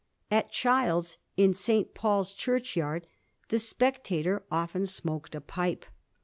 At 0.31 0.51
Child's, 0.51 1.19
in 1.37 1.53
St. 1.53 1.93
Paul's 1.93 2.33
Churchyard, 2.33 3.05
the 3.49 3.59
* 3.59 3.59
Spectator' 3.71 4.41
often 4.51 4.87
smoked 4.87 5.35
a 5.35 5.41
pipe. 5.41 5.85